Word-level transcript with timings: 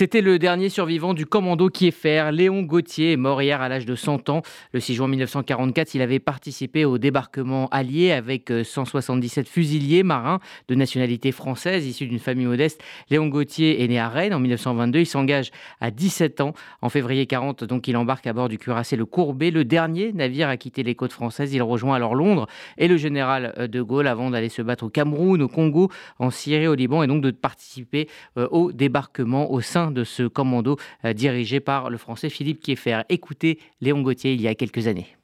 C'était 0.00 0.22
le 0.22 0.38
dernier 0.38 0.70
survivant 0.70 1.12
du 1.12 1.26
commando 1.26 1.68
Kieffer. 1.68 2.30
Léon 2.32 2.62
Gauthier 2.62 3.12
est 3.12 3.16
mort 3.18 3.42
hier 3.42 3.60
à 3.60 3.68
l'âge 3.68 3.84
de 3.84 3.94
100 3.94 4.30
ans. 4.30 4.40
Le 4.72 4.80
6 4.80 4.94
juin 4.94 5.08
1944, 5.08 5.94
il 5.94 6.00
avait 6.00 6.20
participé 6.20 6.86
au 6.86 6.96
débarquement 6.96 7.68
allié 7.68 8.10
avec 8.10 8.50
177 8.64 9.46
euh, 9.46 9.50
fusiliers 9.50 10.02
marins 10.02 10.40
de 10.68 10.74
nationalité 10.74 11.32
française 11.32 11.86
issus 11.86 12.06
d'une 12.06 12.18
famille 12.18 12.46
modeste. 12.46 12.82
Léon 13.10 13.26
Gauthier 13.26 13.84
est 13.84 13.88
né 13.88 13.98
à 13.98 14.08
Rennes 14.08 14.32
en 14.32 14.40
1922. 14.40 15.00
Il 15.00 15.04
s'engage 15.04 15.50
à 15.82 15.90
17 15.90 16.40
ans. 16.40 16.54
En 16.80 16.88
février 16.88 17.26
40, 17.26 17.64
donc, 17.64 17.86
il 17.86 17.94
embarque 17.98 18.26
à 18.26 18.32
bord 18.32 18.48
du 18.48 18.56
cuirassé 18.56 18.96
Le 18.96 19.04
Courbet, 19.04 19.50
le 19.50 19.66
dernier 19.66 20.14
navire 20.14 20.48
à 20.48 20.56
quitter 20.56 20.82
les 20.82 20.94
côtes 20.94 21.12
françaises. 21.12 21.52
Il 21.52 21.62
rejoint 21.62 21.96
alors 21.96 22.14
Londres 22.14 22.46
et 22.78 22.88
le 22.88 22.96
général 22.96 23.52
euh, 23.58 23.66
de 23.66 23.82
Gaulle 23.82 24.06
avant 24.06 24.30
d'aller 24.30 24.48
se 24.48 24.62
battre 24.62 24.84
au 24.84 24.88
Cameroun, 24.88 25.42
au 25.42 25.48
Congo, 25.48 25.90
en 26.18 26.30
Syrie, 26.30 26.68
au 26.68 26.74
Liban 26.74 27.02
et 27.02 27.06
donc 27.06 27.20
de 27.20 27.30
participer 27.32 28.08
euh, 28.38 28.48
au 28.50 28.72
débarquement 28.72 29.52
au 29.52 29.60
sein 29.60 29.89
de 29.90 30.04
ce 30.04 30.22
commando 30.24 30.76
euh, 31.04 31.12
dirigé 31.12 31.60
par 31.60 31.90
le 31.90 31.98
français 31.98 32.30
Philippe 32.30 32.62
Kieffer. 32.62 33.02
Écoutez 33.08 33.58
Léon 33.80 34.02
Gauthier 34.02 34.32
il 34.32 34.40
y 34.40 34.48
a 34.48 34.54
quelques 34.54 34.86
années. 34.86 35.16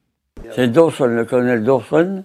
C'est 0.55 0.67
Dawson, 0.67 1.07
le 1.07 1.25
colonel 1.25 1.63
Dawson, 1.63 2.23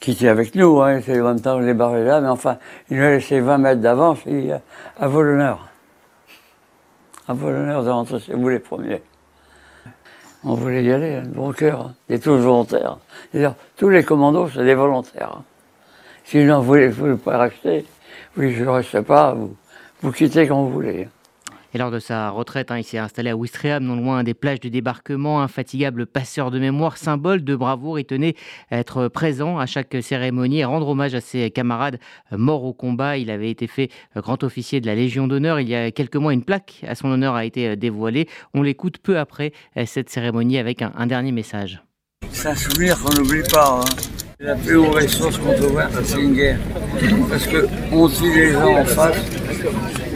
qui 0.00 0.12
était 0.12 0.28
avec 0.28 0.54
nous. 0.54 0.80
Hein, 0.80 1.00
c'est 1.04 1.16
longtemps 1.16 1.58
que 1.58 1.64
débarqué 1.64 2.04
là, 2.04 2.20
mais 2.20 2.28
enfin, 2.28 2.58
il 2.90 2.96
nous 2.96 3.04
a 3.04 3.10
laissé 3.10 3.40
20 3.40 3.58
mètres 3.58 3.80
d'avance 3.80 4.18
et 4.26 4.50
à 4.98 5.08
vos 5.08 5.22
l'honneur. 5.22 5.68
À 7.28 7.32
vos 7.32 7.50
l'honneur 7.50 7.84
de 7.84 7.90
rentrer 7.90 8.18
chez 8.20 8.34
vous 8.34 8.48
les 8.48 8.58
premiers. 8.58 9.02
On 10.42 10.54
voulait 10.54 10.82
y 10.82 10.90
aller, 10.90 11.16
hein, 11.16 11.22
bon 11.26 11.52
cœur, 11.52 11.80
hein. 11.80 11.94
et 12.08 12.18
tous 12.18 12.36
volontaires. 12.38 12.96
Tous 13.76 13.90
les 13.90 14.02
commandos, 14.02 14.48
c'est 14.48 14.64
des 14.64 14.74
volontaires. 14.74 15.36
Hein. 15.36 15.44
Sinon, 16.24 16.60
vous 16.60 16.76
ne 16.76 16.88
voulez 16.88 17.16
pas 17.16 17.38
rester, 17.38 17.84
oui, 18.36 18.54
je 18.54 18.64
ne 18.64 18.68
reste 18.70 19.02
pas, 19.02 19.34
vous, 19.34 19.54
vous 20.02 20.12
quittez 20.12 20.46
quand 20.46 20.62
vous 20.64 20.72
voulez. 20.72 21.08
Et 21.72 21.78
lors 21.78 21.90
de 21.90 22.00
sa 22.00 22.30
retraite, 22.30 22.72
hein, 22.72 22.78
il 22.78 22.84
s'est 22.84 22.98
installé 22.98 23.30
à 23.30 23.36
Ouistreham, 23.36 23.84
non 23.84 23.94
loin 23.94 24.24
des 24.24 24.34
plages 24.34 24.58
du 24.58 24.70
débarquement. 24.70 25.40
Infatigable 25.40 26.06
passeur 26.06 26.50
de 26.50 26.58
mémoire, 26.58 26.96
symbole 26.96 27.44
de 27.44 27.54
bravoure, 27.54 28.00
il 28.00 28.04
tenait 28.04 28.34
à 28.70 28.78
être 28.78 29.06
présent 29.06 29.58
à 29.58 29.66
chaque 29.66 29.96
cérémonie 30.02 30.60
et 30.60 30.64
rendre 30.64 30.88
hommage 30.88 31.14
à 31.14 31.20
ses 31.20 31.50
camarades 31.50 32.00
morts 32.32 32.64
au 32.64 32.72
combat. 32.72 33.18
Il 33.18 33.30
avait 33.30 33.50
été 33.50 33.68
fait 33.68 33.88
grand 34.16 34.42
officier 34.42 34.80
de 34.80 34.86
la 34.86 34.96
Légion 34.96 35.28
d'honneur. 35.28 35.60
Il 35.60 35.68
y 35.68 35.76
a 35.76 35.92
quelques 35.92 36.16
mois, 36.16 36.32
une 36.32 36.44
plaque 36.44 36.82
à 36.88 36.96
son 36.96 37.08
honneur 37.08 37.34
a 37.34 37.44
été 37.44 37.76
dévoilée. 37.76 38.28
On 38.52 38.62
l'écoute 38.62 38.98
peu 38.98 39.18
après 39.18 39.52
cette 39.86 40.10
cérémonie 40.10 40.58
avec 40.58 40.82
un, 40.82 41.06
dernier 41.06 41.30
message. 41.30 41.82
C'est 42.32 42.48
un 42.48 42.54
souvenir 42.54 42.98
qu'on 43.00 43.14
n'oublie 43.14 43.42
pas. 43.48 43.80
Hein. 43.80 44.09
La 44.42 44.54
plus 44.54 44.76
haute 44.76 44.94
ressource 44.94 45.36
qu'on 45.36 45.54
peut 45.54 45.66
voir, 45.66 45.90
c'est 46.02 46.18
une 46.18 46.32
guerre. 46.32 46.58
Parce 47.28 47.46
qu'on 47.46 48.08
tue 48.08 48.34
les 48.34 48.52
gens 48.52 48.74
en 48.74 48.84
face, 48.86 49.22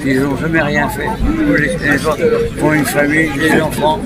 ils 0.03 0.19
n'ont 0.19 0.37
jamais 0.39 0.63
rien 0.63 0.89
fait. 0.89 1.09
Les 1.85 2.07
autres 2.07 2.63
ont 2.63 2.73
une 2.73 2.87
famille, 2.87 3.31
des 3.35 3.61
enfants, 3.61 4.01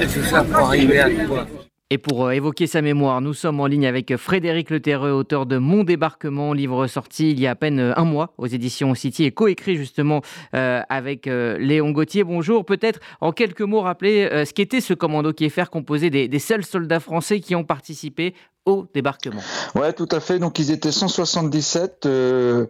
et 0.00 0.06
tout 0.06 0.24
ça 0.24 0.42
pour 0.42 0.56
arriver 0.56 1.00
à 1.00 1.10
quoi? 1.10 1.46
Et 1.90 1.98
pour 1.98 2.24
euh, 2.24 2.30
évoquer 2.30 2.66
sa 2.66 2.80
mémoire, 2.80 3.20
nous 3.20 3.34
sommes 3.34 3.60
en 3.60 3.66
ligne 3.66 3.86
avec 3.86 4.16
Frédéric 4.16 4.70
Leterreux, 4.70 5.12
auteur 5.12 5.44
de 5.44 5.58
Mon 5.58 5.84
débarquement, 5.84 6.54
livre 6.54 6.86
sorti 6.86 7.30
il 7.30 7.38
y 7.38 7.46
a 7.46 7.50
à 7.50 7.54
peine 7.54 7.78
euh, 7.78 7.92
un 7.96 8.04
mois 8.04 8.32
aux 8.38 8.46
éditions 8.46 8.94
City 8.94 9.24
et 9.24 9.30
coécrit 9.32 9.76
justement 9.76 10.22
euh, 10.54 10.80
avec 10.88 11.26
Léon 11.26 11.90
Gauthier. 11.90 12.24
Bonjour, 12.24 12.64
peut-être 12.64 13.00
en 13.20 13.32
quelques 13.32 13.60
mots 13.60 13.82
rappeler 13.82 14.44
ce 14.44 14.52
qu'était 14.52 14.80
ce 14.80 14.94
commando 14.94 15.32
qui 15.32 15.44
est 15.44 15.50
faire 15.50 15.70
composé 15.70 16.10
des, 16.10 16.38
seuls 16.38 16.64
soldats 16.64 17.00
français 17.00 17.38
qui 17.38 17.54
ont 17.54 17.64
participé 17.64 18.34
débarquement. 18.94 19.42
Ouais, 19.74 19.92
tout 19.92 20.08
à 20.10 20.20
fait. 20.20 20.38
Donc 20.38 20.58
ils 20.58 20.70
étaient 20.70 20.92
177 20.92 22.06
euh, 22.06 22.66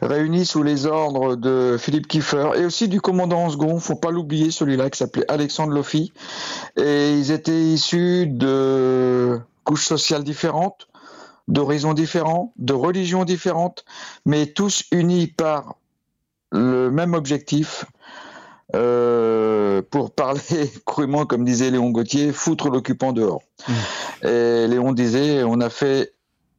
réunis 0.00 0.46
sous 0.46 0.62
les 0.62 0.86
ordres 0.86 1.36
de 1.36 1.76
Philippe 1.78 2.08
Kiefer 2.08 2.50
et 2.56 2.64
aussi 2.64 2.88
du 2.88 3.00
commandant 3.00 3.50
second. 3.50 3.78
Faut 3.78 3.94
pas 3.94 4.10
l'oublier, 4.10 4.50
celui-là 4.50 4.90
qui 4.90 4.98
s'appelait 4.98 5.30
Alexandre 5.30 5.72
Lofi. 5.72 6.12
Et 6.76 7.12
ils 7.12 7.30
étaient 7.30 7.52
issus 7.52 8.26
de 8.26 9.38
couches 9.64 9.86
sociales 9.86 10.24
différentes, 10.24 10.88
d'horizons 11.48 11.94
différents, 11.94 12.52
de 12.56 12.72
religions 12.72 13.24
différentes, 13.24 13.84
mais 14.24 14.46
tous 14.46 14.84
unis 14.92 15.26
par 15.26 15.76
le 16.52 16.90
même 16.90 17.14
objectif, 17.14 17.84
euh, 18.74 19.53
pour 19.94 20.10
parler 20.10 20.40
crûment, 20.86 21.24
comme 21.24 21.44
disait 21.44 21.70
Léon 21.70 21.90
Gauthier, 21.90 22.32
foutre 22.32 22.68
l'occupant 22.68 23.12
dehors. 23.12 23.42
Mmh. 23.68 24.26
Et 24.26 24.66
Léon 24.66 24.92
disait, 24.92 25.44
on 25.44 25.60
a 25.60 25.70
fait 25.70 26.14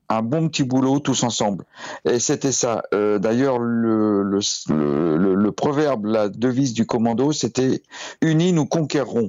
un 0.07 0.21
bon 0.21 0.47
petit 0.47 0.63
boulot 0.63 0.99
tous 0.99 1.21
ensemble. 1.23 1.65
Et 2.09 2.19
c'était 2.19 2.53
ça. 2.53 2.83
Euh, 2.93 3.19
d'ailleurs, 3.19 3.59
le, 3.59 4.23
le, 4.23 5.51
proverbe, 5.51 6.05
la 6.05 6.29
devise 6.29 6.73
du 6.73 6.85
commando, 6.85 7.33
c'était 7.33 7.83
Unis, 8.21 8.53
nous 8.53 8.67
conquérons. 8.67 9.27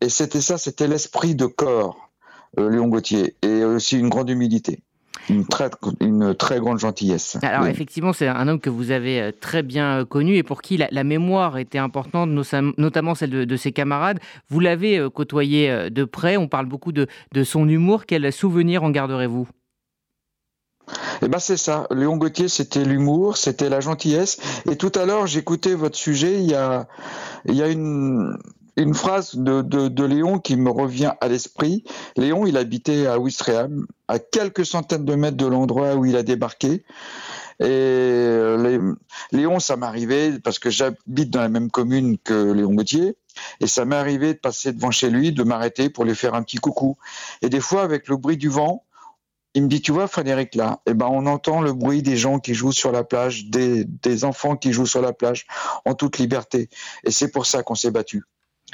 Et 0.00 0.08
c'était 0.08 0.40
ça, 0.40 0.56
c'était 0.56 0.86
l'esprit 0.86 1.34
de 1.34 1.46
corps, 1.46 2.12
euh, 2.60 2.70
Léon 2.70 2.86
Gauthier, 2.86 3.34
et 3.42 3.64
aussi 3.64 3.98
une 3.98 4.08
grande 4.08 4.30
humilité 4.30 4.84
une 5.28 5.46
très, 5.46 5.70
une 6.00 6.34
très 6.34 6.60
grande 6.60 6.78
gentillesse. 6.78 7.38
Alors 7.42 7.66
effectivement, 7.66 8.12
c'est 8.12 8.28
un 8.28 8.48
homme 8.48 8.60
que 8.60 8.70
vous 8.70 8.90
avez 8.90 9.20
euh, 9.20 9.32
très 9.38 9.62
bien 9.62 10.00
euh, 10.00 10.04
connu 10.04 10.36
et 10.36 10.42
pour 10.42 10.62
qui 10.62 10.76
la, 10.76 11.04
mémoire 11.04 11.58
était 11.58 11.78
importante, 11.78 12.30
notamment 12.78 13.14
celle 13.14 13.30
de, 13.30 13.56
ses 13.56 13.72
camarades. 13.72 14.18
Vous 14.48 14.60
l'avez 14.60 14.98
euh, 14.98 15.10
côtoyé 15.10 15.90
de 15.90 16.04
près, 16.04 16.36
on 16.36 16.48
parle 16.48 16.66
beaucoup 16.66 16.92
de, 16.92 17.06
de 17.32 17.44
son 17.44 17.68
humour. 17.68 18.06
Quel 18.06 18.32
souvenir 18.32 18.82
en 18.82 18.90
garderez-vous? 18.90 19.48
Eh 21.22 21.28
ben 21.28 21.38
c'est 21.38 21.56
ça. 21.56 21.86
Léon 21.90 22.16
Gauthier, 22.16 22.48
c'était 22.48 22.84
l'humour, 22.84 23.36
c'était 23.36 23.68
la 23.68 23.80
gentillesse. 23.80 24.38
Et 24.70 24.76
tout 24.76 24.92
à 24.94 25.04
l'heure, 25.04 25.26
j'écoutais 25.26 25.74
votre 25.74 25.96
sujet. 25.96 26.34
Il 26.34 26.48
y 26.48 26.54
a, 26.54 26.86
il 27.46 27.54
y 27.54 27.62
a 27.62 27.68
une, 27.68 28.36
une 28.76 28.94
phrase 28.94 29.34
de, 29.34 29.62
de, 29.62 30.04
Léon 30.04 30.38
qui 30.38 30.56
me 30.56 30.70
revient 30.70 31.12
à 31.20 31.28
l'esprit. 31.28 31.84
Léon, 32.16 32.46
il 32.46 32.56
habitait 32.56 33.06
à 33.06 33.18
Ouistreham, 33.18 33.86
à 34.08 34.18
quelques 34.18 34.66
centaines 34.66 35.04
de 35.04 35.14
mètres 35.14 35.36
de 35.36 35.46
l'endroit 35.46 35.94
où 35.94 36.04
il 36.04 36.16
a 36.16 36.22
débarqué. 36.22 36.84
Et 37.58 37.64
euh, 37.64 38.94
Léon, 39.32 39.60
ça 39.60 39.76
m'arrivait 39.76 40.38
parce 40.40 40.58
que 40.58 40.68
j'habite 40.68 41.30
dans 41.30 41.40
la 41.40 41.48
même 41.48 41.70
commune 41.70 42.18
que 42.18 42.52
Léon 42.52 42.74
Gauthier. 42.74 43.16
Et 43.60 43.66
ça 43.66 43.84
m'est 43.84 43.96
arrivé 43.96 44.34
de 44.34 44.38
passer 44.38 44.72
devant 44.72 44.90
chez 44.90 45.08
lui, 45.08 45.32
de 45.32 45.42
m'arrêter 45.42 45.88
pour 45.88 46.04
lui 46.04 46.14
faire 46.14 46.34
un 46.34 46.42
petit 46.42 46.58
coucou. 46.58 46.96
Et 47.42 47.48
des 47.48 47.60
fois, 47.60 47.82
avec 47.82 48.08
le 48.08 48.16
bruit 48.16 48.36
du 48.36 48.48
vent, 48.48 48.84
il 49.54 49.62
me 49.62 49.68
dit, 49.68 49.80
tu 49.80 49.90
vois, 49.90 50.06
Frédéric, 50.06 50.54
là, 50.54 50.80
eh 50.86 50.92
ben, 50.92 51.06
on 51.06 51.24
entend 51.24 51.62
le 51.62 51.72
bruit 51.72 52.02
des 52.02 52.18
gens 52.18 52.38
qui 52.38 52.52
jouent 52.52 52.72
sur 52.72 52.92
la 52.92 53.04
plage, 53.04 53.46
des, 53.46 53.84
des 53.84 54.24
enfants 54.24 54.54
qui 54.54 54.74
jouent 54.74 54.86
sur 54.86 55.00
la 55.00 55.14
plage 55.14 55.46
en 55.86 55.94
toute 55.94 56.18
liberté. 56.18 56.68
Et 57.04 57.10
c'est 57.10 57.30
pour 57.30 57.46
ça 57.46 57.62
qu'on 57.62 57.74
s'est 57.74 57.90
battu. 57.90 58.24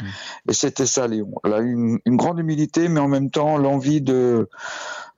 Mm. 0.00 0.06
Et 0.50 0.52
c'était 0.52 0.86
ça, 0.86 1.06
Léon. 1.06 1.34
Elle 1.44 1.52
a 1.52 1.58
une, 1.58 2.00
grande 2.06 2.38
humilité, 2.38 2.88
mais 2.88 3.00
en 3.00 3.08
même 3.08 3.30
temps 3.30 3.58
l'envie 3.58 4.00
de, 4.00 4.48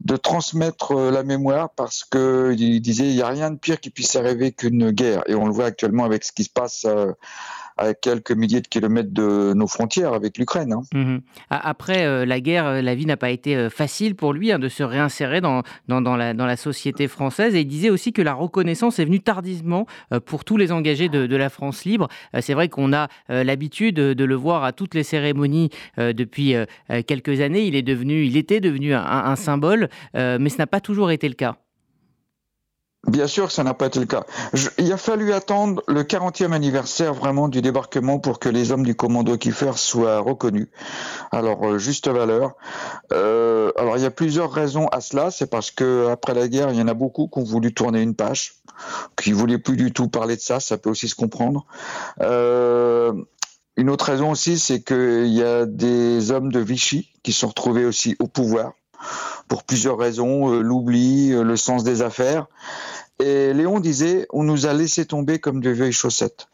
de 0.01 0.17
transmettre 0.17 0.93
euh, 0.93 1.11
la 1.11 1.23
mémoire 1.23 1.71
parce 1.71 2.05
qu'il 2.05 2.81
disait 2.81 3.09
il 3.09 3.15
n'y 3.15 3.23
a 3.23 3.29
rien 3.29 3.51
de 3.51 3.57
pire 3.57 3.81
qui 3.81 3.91
puisse 3.91 4.17
arriver 4.17 4.53
qu'une 4.53 4.91
guerre. 4.91 5.23
Et 5.27 5.34
on 5.34 5.47
le 5.47 5.53
voit 5.53 5.67
actuellement 5.67 6.05
avec 6.05 6.25
ce 6.25 6.33
qui 6.33 6.45
se 6.45 6.51
passe 6.51 6.84
euh, 6.87 7.13
à 7.77 7.95
quelques 7.95 8.31
milliers 8.31 8.61
de 8.61 8.69
kilomètres 8.69 9.12
de 9.12 9.53
nos 9.55 9.67
frontières 9.67 10.12
avec 10.12 10.39
l'Ukraine. 10.39 10.73
Hein. 10.73 10.83
Mhm. 10.95 11.21
Après 11.51 12.05
euh, 12.05 12.25
la 12.25 12.41
guerre, 12.41 12.67
euh, 12.67 12.83
la 12.83 12.95
vie 12.95 13.07
n'a 13.07 13.17
pas 13.17 13.31
été 13.31 13.57
euh, 13.57 13.71
facile 13.71 14.15
pour 14.15 14.33
lui 14.33 14.53
hein, 14.53 14.59
de 14.59 14.69
se 14.69 14.83
réinsérer 14.83 15.41
dans, 15.41 15.62
la, 15.89 16.57
société 16.57 17.09
française. 17.09 17.55
Et 17.55 17.61
il 17.61 17.67
disait 17.67 17.91
aussi 17.91 18.13
que 18.13 18.23
la 18.23 18.33
reconnaissance 18.33 18.99
est 18.99 19.05
venue 19.05 19.21
tardivement 19.21 19.87
pour 20.25 20.45
tous 20.45 20.57
les 20.57 20.71
engagés 20.71 21.09
de, 21.09 21.37
la 21.37 21.49
France 21.49 21.84
libre. 21.84 22.09
C'est 22.41 22.55
vrai 22.55 22.69
qu'on 22.69 22.93
a 22.93 23.09
l'habitude 23.29 23.97
de 23.97 24.25
le 24.25 24.34
voir 24.34 24.63
à 24.63 24.73
toutes 24.73 24.95
les 24.95 25.03
cérémonies 25.03 25.71
depuis 25.99 26.55
quelques 27.07 27.41
années. 27.41 27.67
Il, 27.67 27.75
est 27.75 27.83
devenu, 27.83 28.25
il 28.25 28.37
était 28.37 28.61
devenu 28.61 28.95
un 28.95 29.37
symbole, 29.37 29.89
mais 30.15 30.49
ce 30.49 30.59
n'a 30.59 30.67
pas 30.67 30.81
toujours 30.81 31.11
été 31.11 31.29
le 31.29 31.34
cas. 31.34 31.57
Bien 33.06 33.26
sûr 33.26 33.47
que 33.48 33.53
ça 33.53 33.65
n'a 33.65 33.75
pas 33.75 33.87
été 33.87 34.00
le 34.00 34.06
cas. 34.06 34.25
il 34.78 34.92
a 34.92 34.97
fallu 34.97 35.32
attendre 35.32 35.82
le 35.88 36.03
40e 36.03 36.53
anniversaire 36.53 37.12
vraiment 37.12 37.48
du 37.48 37.60
débarquement 37.60 38.18
pour 38.18 38.39
que 38.39 38.48
les 38.48 38.72
hommes 38.72 38.84
du 38.84 38.95
commando 38.95 39.36
Kiefer 39.36 39.72
soient 39.77 40.21
reconnus 40.21 40.68
leur 41.42 41.62
euh, 41.62 41.78
juste 41.78 42.09
valeur. 42.09 42.54
Euh, 43.12 43.72
alors 43.77 43.97
il 43.97 44.03
y 44.03 44.06
a 44.06 44.10
plusieurs 44.10 44.51
raisons 44.51 44.89
à 44.89 45.01
cela. 45.01 45.30
C'est 45.30 45.47
parce 45.47 45.71
que 45.71 46.09
après 46.09 46.34
la 46.34 46.48
guerre, 46.48 46.71
il 46.71 46.78
y 46.78 46.83
en 46.83 46.89
a 46.89 46.95
beaucoup 46.95 47.28
qui 47.28 47.39
ont 47.39 47.45
voulu 47.45 47.72
tourner 47.72 48.03
une 48.03 48.15
page, 48.15 48.54
qui 49.16 49.33
voulaient 49.33 49.59
plus 49.59 49.77
du 49.77 49.92
tout 49.92 50.09
parler 50.09 50.36
de 50.36 50.41
ça. 50.41 50.60
Ça 50.60 50.78
peut 50.78 50.91
aussi 50.91 51.09
se 51.09 51.15
comprendre. 51.15 51.66
Euh, 52.21 53.12
une 53.77 53.91
autre 53.91 54.07
raison 54.07 54.30
aussi, 54.30 54.59
c'est 54.59 54.83
qu'il 54.83 55.33
y 55.33 55.42
a 55.42 55.66
des 55.66 56.30
hommes 56.30 56.53
de 56.53 56.60
Vichy 56.60 57.10
qui 57.22 57.33
sont 57.33 57.48
retrouvés 57.48 57.84
aussi 57.84 58.16
au 58.21 58.28
pouvoir 58.28 58.72
pour 59.48 59.65
plusieurs 59.65 59.98
raisons, 59.98 60.53
euh, 60.53 60.60
l'oubli, 60.60 61.33
euh, 61.33 61.42
le 61.42 61.57
sens 61.57 61.84
des 61.84 62.03
affaires. 62.03 62.47
Et 63.21 63.53
Léon 63.53 63.81
disait, 63.81 64.27
on 64.33 64.43
nous 64.43 64.66
a 64.66 64.72
laissé 64.72 65.07
tomber 65.07 65.39
comme 65.39 65.61
de 65.61 65.71
vieilles 65.71 65.93
chaussettes. 65.93 66.49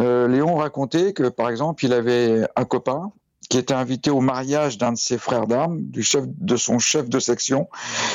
Euh, 0.00 0.28
Léon 0.28 0.56
racontait 0.56 1.12
que, 1.12 1.28
par 1.28 1.48
exemple, 1.48 1.84
il 1.84 1.92
avait 1.92 2.46
un 2.56 2.64
copain 2.64 3.10
qui 3.48 3.56
était 3.56 3.74
invité 3.74 4.10
au 4.10 4.20
mariage 4.20 4.76
d'un 4.76 4.92
de 4.92 4.98
ses 4.98 5.16
frères 5.16 5.46
d'armes, 5.46 5.80
du 5.80 6.02
chef 6.02 6.24
de 6.26 6.56
son 6.56 6.78
chef 6.78 7.08
de 7.08 7.18
section, 7.18 7.68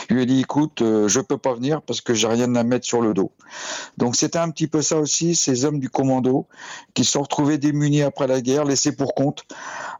lui 0.10 0.22
a 0.22 0.26
dit 0.26 0.42
écoute, 0.42 0.82
euh, 0.82 1.08
je 1.08 1.20
peux 1.20 1.40
pas 1.40 1.56
venir 1.56 1.82
parce 1.82 2.02
que 2.02 2.14
j'ai 2.14 2.28
rien 2.28 2.54
à 2.56 2.64
mettre 2.64 2.86
sur 2.86 3.02
le 3.02 3.14
dos. 3.16 3.32
Donc 3.98 4.16
c'était 4.16 4.38
un 4.38 4.52
petit 4.52 4.68
peu 4.68 4.84
ça 4.84 4.98
aussi, 5.00 5.34
ces 5.34 5.66
hommes 5.66 5.80
du 5.80 5.90
commando 5.90 6.48
qui 6.94 7.04
se 7.04 7.14
sont 7.14 7.24
retrouvés 7.24 7.58
démunis 7.58 8.04
après 8.04 8.28
la 8.28 8.42
guerre, 8.42 8.66
laissés 8.66 8.96
pour 8.96 9.16
compte, 9.16 9.44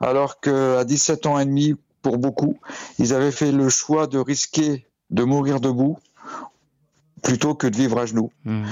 alors 0.02 0.40
qu'à 0.40 0.84
17 0.84 1.26
ans 1.26 1.40
et 1.40 1.46
demi, 1.46 1.74
pour 2.04 2.20
beaucoup, 2.20 2.60
ils 3.00 3.14
avaient 3.14 3.32
fait 3.32 3.52
le 3.52 3.70
choix 3.70 4.06
de 4.06 4.20
risquer 4.20 4.86
de 5.10 5.24
mourir 5.24 5.60
debout 5.60 5.98
plutôt 7.24 7.56
que 7.56 7.68
de 7.68 7.76
vivre 7.76 7.98
à 7.98 8.06
genoux. 8.06 8.32
Mmh. 8.46 8.64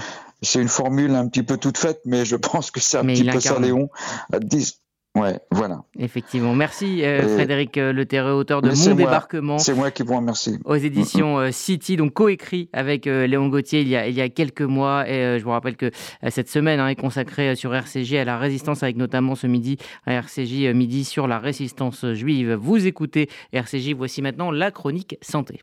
C'est 0.42 0.62
une 0.62 0.68
formule 0.68 1.16
un 1.16 1.28
petit 1.28 1.44
peu 1.44 1.58
toute 1.58 1.78
faite, 1.78 2.02
mais 2.06 2.26
je 2.26 2.36
pense 2.52 2.72
que 2.72 2.80
c'est 2.80 2.98
un 2.98 3.06
petit 3.06 3.24
peu 3.24 3.40
ça, 3.40 3.60
Léon. 3.60 3.90
À 4.32 4.40
10, 4.40 4.82
Ouais, 5.14 5.38
voilà. 5.52 5.84
Effectivement. 6.00 6.56
Merci 6.56 7.04
euh, 7.04 7.36
Frédéric 7.36 7.78
euh, 7.78 7.92
Le 7.92 8.06
Terreux, 8.06 8.32
auteur 8.32 8.62
de 8.62 8.70
Mon 8.70 8.96
débarquement. 8.96 9.60
C'est 9.60 9.74
moi 9.74 9.92
qui 9.92 10.04
vous 10.04 10.16
remercie. 10.16 10.58
Aux 10.64 10.76
éditions 10.76 11.38
euh, 11.38 11.52
City, 11.52 11.98
donc 11.98 12.14
coécrit 12.14 12.70
avec 12.72 13.06
Léon 13.06 13.50
Gauthier 13.50 13.82
il 13.82 13.90
y, 13.90 13.98
a, 13.98 14.08
il 14.08 14.16
y 14.16 14.22
a 14.22 14.30
quelques 14.30 14.62
mois. 14.62 15.10
Et 15.10 15.38
je 15.38 15.44
vous 15.44 15.50
rappelle 15.50 15.76
que 15.76 15.92
cette 16.30 16.50
semaine 16.50 16.80
hein, 16.80 16.88
est 16.88 16.96
consacrée 16.96 17.58
sur 17.58 17.76
RCJ 17.76 18.14
à 18.16 18.24
la 18.24 18.38
résistance, 18.38 18.84
avec 18.84 18.96
notamment 18.96 19.36
ce 19.36 19.48
midi 19.48 19.78
à 20.06 20.14
RCJ 20.14 20.74
midi 20.74 21.04
sur 21.04 21.28
la 21.28 21.40
résistance 21.40 22.06
juive. 22.14 22.54
Vous 22.54 22.88
écoutez 22.88 23.30
RCJ, 23.52 23.94
voici 23.94 24.22
maintenant 24.22 24.50
la 24.50 24.72
chronique 24.72 25.18
santé. 25.22 25.60